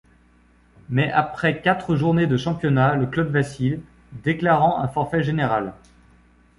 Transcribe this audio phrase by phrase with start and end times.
[0.89, 3.79] Mais après quatre journées de championnat, le club vacille
[4.23, 5.73] déclarant un forfait général.